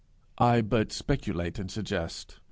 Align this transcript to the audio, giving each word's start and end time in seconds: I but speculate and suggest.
I 0.39 0.61
but 0.61 0.91
speculate 0.91 1.59
and 1.59 1.69
suggest. 1.69 2.39